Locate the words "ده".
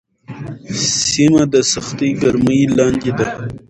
3.17-3.27